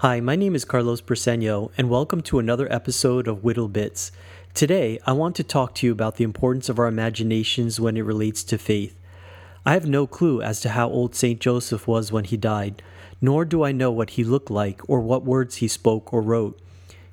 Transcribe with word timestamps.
Hi, 0.00 0.18
my 0.18 0.34
name 0.34 0.54
is 0.54 0.64
Carlos 0.64 1.02
Briseño, 1.02 1.72
and 1.76 1.90
welcome 1.90 2.22
to 2.22 2.38
another 2.38 2.72
episode 2.72 3.28
of 3.28 3.44
Whittle 3.44 3.68
Bits. 3.68 4.10
Today, 4.54 4.98
I 5.04 5.12
want 5.12 5.36
to 5.36 5.44
talk 5.44 5.74
to 5.74 5.86
you 5.86 5.92
about 5.92 6.16
the 6.16 6.24
importance 6.24 6.70
of 6.70 6.78
our 6.78 6.86
imaginations 6.86 7.78
when 7.78 7.98
it 7.98 8.06
relates 8.06 8.42
to 8.44 8.56
faith. 8.56 8.98
I 9.66 9.74
have 9.74 9.86
no 9.86 10.06
clue 10.06 10.40
as 10.40 10.62
to 10.62 10.70
how 10.70 10.88
old 10.88 11.14
St. 11.14 11.38
Joseph 11.38 11.86
was 11.86 12.10
when 12.10 12.24
he 12.24 12.38
died, 12.38 12.82
nor 13.20 13.44
do 13.44 13.62
I 13.62 13.72
know 13.72 13.90
what 13.90 14.16
he 14.16 14.24
looked 14.24 14.50
like 14.50 14.80
or 14.88 15.00
what 15.00 15.26
words 15.26 15.56
he 15.56 15.68
spoke 15.68 16.14
or 16.14 16.22
wrote. 16.22 16.58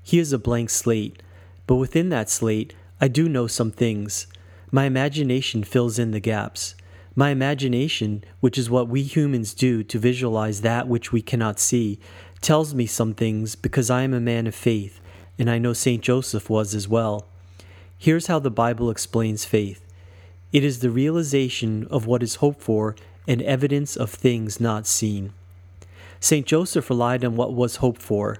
He 0.01 0.17
is 0.17 0.31
a 0.31 0.39
blank 0.39 0.69
slate, 0.69 1.21
but 1.65 1.75
within 1.75 2.07
that 2.07 2.29
slate, 2.29 2.73
I 3.01 3.09
do 3.09 3.27
know 3.27 3.47
some 3.47 3.71
things. 3.71 4.27
My 4.71 4.85
imagination 4.85 5.65
fills 5.65 5.99
in 5.99 6.11
the 6.11 6.21
gaps. 6.21 6.73
My 7.19 7.31
imagination, 7.31 8.23
which 8.41 8.59
is 8.59 8.69
what 8.69 8.89
we 8.89 9.01
humans 9.01 9.55
do 9.55 9.81
to 9.81 9.97
visualize 9.97 10.61
that 10.61 10.87
which 10.87 11.11
we 11.11 11.23
cannot 11.23 11.59
see, 11.59 11.97
tells 12.41 12.75
me 12.75 12.85
some 12.85 13.15
things 13.15 13.55
because 13.55 13.89
I 13.89 14.03
am 14.03 14.13
a 14.13 14.19
man 14.19 14.45
of 14.45 14.53
faith, 14.53 15.01
and 15.39 15.49
I 15.49 15.57
know 15.57 15.73
St. 15.73 16.03
Joseph 16.03 16.47
was 16.47 16.75
as 16.75 16.87
well. 16.87 17.25
Here's 17.97 18.27
how 18.27 18.37
the 18.37 18.51
Bible 18.51 18.91
explains 18.91 19.45
faith 19.45 19.83
it 20.53 20.63
is 20.63 20.81
the 20.81 20.91
realization 20.91 21.87
of 21.89 22.05
what 22.05 22.21
is 22.21 22.35
hoped 22.35 22.61
for 22.61 22.95
and 23.27 23.41
evidence 23.41 23.95
of 23.95 24.11
things 24.11 24.59
not 24.59 24.85
seen. 24.85 25.33
St. 26.19 26.45
Joseph 26.45 26.87
relied 26.87 27.25
on 27.25 27.35
what 27.35 27.51
was 27.51 27.77
hoped 27.77 28.03
for, 28.03 28.37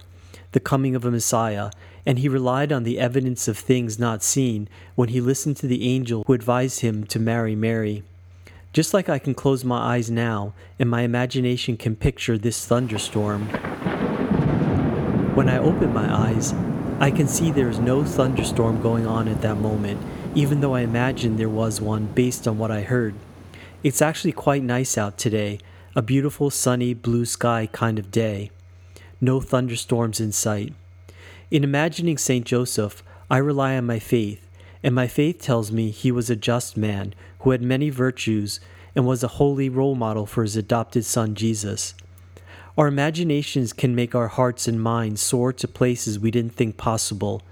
the 0.52 0.60
coming 0.60 0.94
of 0.94 1.04
a 1.04 1.10
Messiah, 1.10 1.72
and 2.06 2.20
he 2.20 2.28
relied 2.28 2.70
on 2.70 2.84
the 2.84 3.00
evidence 3.00 3.48
of 3.48 3.58
things 3.58 3.98
not 3.98 4.22
seen 4.22 4.68
when 4.94 5.08
he 5.08 5.20
listened 5.20 5.56
to 5.56 5.66
the 5.66 5.88
angel 5.88 6.22
who 6.28 6.32
advised 6.32 6.78
him 6.78 7.02
to 7.02 7.18
marry 7.18 7.56
Mary. 7.56 8.04
Just 8.72 8.92
like 8.92 9.08
I 9.08 9.18
can 9.18 9.34
close 9.34 9.64
my 9.64 9.78
eyes 9.94 10.10
now 10.10 10.54
and 10.78 10.90
my 10.90 11.02
imagination 11.02 11.76
can 11.76 11.96
picture 11.96 12.36
this 12.36 12.66
thunderstorm. 12.66 13.46
When 15.34 15.48
I 15.48 15.58
open 15.58 15.92
my 15.92 16.12
eyes, 16.12 16.52
I 17.00 17.10
can 17.10 17.28
see 17.28 17.50
there 17.50 17.70
is 17.70 17.78
no 17.78 18.04
thunderstorm 18.04 18.82
going 18.82 19.06
on 19.06 19.28
at 19.28 19.40
that 19.42 19.56
moment, 19.56 20.02
even 20.34 20.60
though 20.60 20.74
I 20.74 20.80
imagined 20.80 21.38
there 21.38 21.48
was 21.48 21.80
one 21.80 22.06
based 22.06 22.46
on 22.46 22.58
what 22.58 22.70
I 22.70 22.82
heard. 22.82 23.14
It's 23.82 24.02
actually 24.02 24.32
quite 24.32 24.62
nice 24.62 24.98
out 24.98 25.16
today, 25.16 25.60
a 25.94 26.02
beautiful 26.02 26.50
sunny 26.50 26.92
blue 26.92 27.24
sky 27.24 27.68
kind 27.72 27.98
of 27.98 28.10
day. 28.10 28.50
No 29.20 29.40
thunderstorms 29.40 30.20
in 30.20 30.32
sight. 30.32 30.74
In 31.50 31.64
imagining 31.64 32.18
St. 32.18 32.44
Joseph, 32.44 33.02
I 33.30 33.38
rely 33.38 33.76
on 33.76 33.86
my 33.86 33.98
faith 33.98 34.47
and 34.88 34.94
my 34.94 35.06
faith 35.06 35.38
tells 35.38 35.70
me 35.70 35.90
he 35.90 36.10
was 36.10 36.30
a 36.30 36.34
just 36.34 36.74
man 36.74 37.12
who 37.40 37.50
had 37.50 37.60
many 37.60 37.90
virtues 37.90 38.58
and 38.94 39.06
was 39.06 39.22
a 39.22 39.36
holy 39.36 39.68
role 39.68 39.94
model 39.94 40.24
for 40.24 40.42
his 40.42 40.56
adopted 40.56 41.04
son 41.04 41.34
Jesus. 41.34 41.92
Our 42.78 42.86
imaginations 42.86 43.74
can 43.74 43.94
make 43.94 44.14
our 44.14 44.28
hearts 44.28 44.66
and 44.66 44.82
minds 44.82 45.20
soar 45.20 45.52
to 45.52 45.68
places 45.68 46.18
we 46.18 46.30
didn't 46.30 46.54
think 46.54 46.78
possible. 46.78 47.42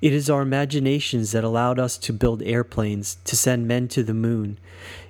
It 0.00 0.12
is 0.12 0.30
our 0.30 0.42
imaginations 0.42 1.32
that 1.32 1.42
allowed 1.42 1.80
us 1.80 1.98
to 1.98 2.12
build 2.12 2.44
airplanes, 2.44 3.16
to 3.24 3.36
send 3.36 3.66
men 3.66 3.88
to 3.88 4.04
the 4.04 4.14
moon. 4.14 4.56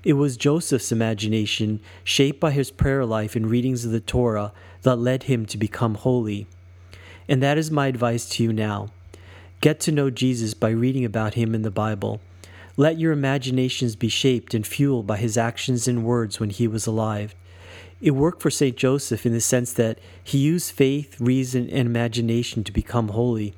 It 0.04 0.14
was 0.14 0.38
Joseph's 0.38 0.90
imagination, 0.90 1.80
shaped 2.02 2.40
by 2.40 2.52
his 2.52 2.70
prayer 2.70 3.04
life 3.04 3.36
and 3.36 3.50
readings 3.50 3.84
of 3.84 3.92
the 3.92 4.00
Torah, 4.00 4.54
that 4.84 4.96
led 4.96 5.24
him 5.24 5.44
to 5.44 5.58
become 5.58 5.96
holy. 5.96 6.46
And 7.28 7.42
that 7.42 7.58
is 7.58 7.70
my 7.70 7.88
advice 7.88 8.26
to 8.30 8.42
you 8.42 8.54
now. 8.54 8.88
Get 9.64 9.80
to 9.80 9.92
know 9.92 10.10
Jesus 10.10 10.52
by 10.52 10.68
reading 10.68 11.06
about 11.06 11.32
him 11.32 11.54
in 11.54 11.62
the 11.62 11.70
Bible. 11.70 12.20
Let 12.76 12.98
your 12.98 13.12
imaginations 13.12 13.96
be 13.96 14.10
shaped 14.10 14.52
and 14.52 14.66
fueled 14.66 15.06
by 15.06 15.16
his 15.16 15.38
actions 15.38 15.88
and 15.88 16.04
words 16.04 16.38
when 16.38 16.50
he 16.50 16.68
was 16.68 16.86
alive. 16.86 17.34
It 17.98 18.10
worked 18.10 18.42
for 18.42 18.50
St. 18.50 18.76
Joseph 18.76 19.24
in 19.24 19.32
the 19.32 19.40
sense 19.40 19.72
that 19.72 20.00
he 20.22 20.36
used 20.36 20.70
faith, 20.72 21.18
reason, 21.18 21.70
and 21.70 21.86
imagination 21.88 22.62
to 22.62 22.72
become 22.72 23.08
holy. 23.08 23.54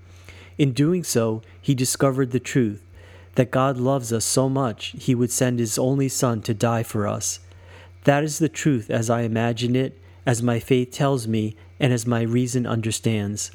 In 0.58 0.70
doing 0.70 1.02
so, 1.02 1.42
he 1.60 1.74
discovered 1.74 2.30
the 2.30 2.38
truth 2.38 2.84
that 3.34 3.50
God 3.50 3.76
loves 3.76 4.12
us 4.12 4.24
so 4.24 4.48
much 4.48 4.94
he 4.96 5.12
would 5.12 5.32
send 5.32 5.58
his 5.58 5.76
only 5.76 6.08
Son 6.08 6.40
to 6.42 6.54
die 6.54 6.84
for 6.84 7.08
us. 7.08 7.40
That 8.04 8.22
is 8.22 8.38
the 8.38 8.48
truth 8.48 8.90
as 8.90 9.10
I 9.10 9.22
imagine 9.22 9.74
it, 9.74 10.00
as 10.24 10.40
my 10.40 10.60
faith 10.60 10.92
tells 10.92 11.26
me, 11.26 11.56
and 11.80 11.92
as 11.92 12.06
my 12.06 12.22
reason 12.22 12.64
understands. 12.64 13.50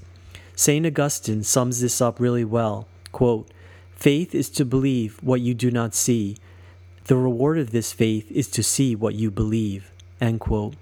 St. 0.62 0.86
Augustine 0.86 1.42
sums 1.42 1.80
this 1.80 2.02
up 2.02 2.20
really 2.20 2.46
well. 2.46 2.88
Quote, 3.12 3.50
Faith 3.96 4.36
is 4.36 4.48
to 4.52 4.64
believe 4.64 5.18
what 5.24 5.42
you 5.42 5.56
do 5.56 5.72
not 5.72 5.96
see. 5.96 6.38
The 7.06 7.16
reward 7.16 7.58
of 7.58 7.72
this 7.72 7.92
faith 7.92 8.32
is 8.32 8.48
to 8.50 8.62
see 8.62 8.96
what 8.96 9.16
you 9.16 9.32
believe. 9.32 9.92
End 10.22 10.40
quote. 10.40 10.76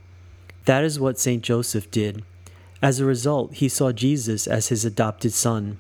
That 0.66 0.84
is 0.84 1.00
what 1.00 1.18
St. 1.18 1.41
Joseph 1.41 1.89
did. 1.91 2.25
As 2.81 3.00
a 3.00 3.06
result, 3.06 3.53
he 3.53 3.69
saw 3.69 3.94
Jesus 3.94 4.47
as 4.47 4.68
his 4.68 4.84
adopted 4.84 5.31
son. 5.31 5.79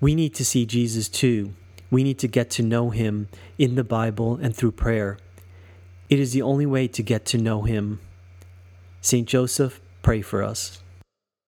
We 0.00 0.16
need 0.16 0.34
to 0.34 0.44
see 0.44 0.66
Jesus 0.66 1.08
too. 1.08 1.54
We 1.92 2.02
need 2.02 2.18
to 2.18 2.26
get 2.26 2.50
to 2.50 2.64
know 2.64 2.90
him 2.90 3.28
in 3.56 3.76
the 3.76 3.84
Bible 3.84 4.34
and 4.42 4.52
through 4.52 4.72
prayer. 4.72 5.16
It 6.08 6.18
is 6.18 6.32
the 6.32 6.42
only 6.42 6.66
way 6.66 6.88
to 6.88 7.04
get 7.04 7.24
to 7.26 7.38
know 7.38 7.62
him. 7.62 8.00
St. 9.00 9.28
Joseph, 9.28 9.80
pray 10.02 10.22
for 10.22 10.42
us. 10.42 10.82